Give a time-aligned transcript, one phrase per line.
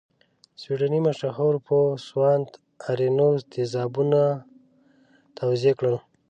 [0.61, 2.49] سویډنۍ مشهور پوه سوانت
[2.89, 4.21] ارینوس تیزابونه
[5.37, 5.97] توضیح کړل.